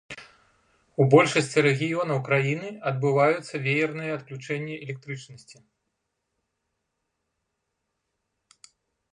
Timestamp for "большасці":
1.13-1.57